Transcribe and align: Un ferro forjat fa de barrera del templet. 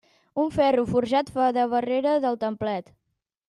Un 0.43 0.47
ferro 0.55 0.85
forjat 0.93 1.31
fa 1.37 1.51
de 1.59 1.67
barrera 1.77 2.17
del 2.27 2.41
templet. 2.49 2.95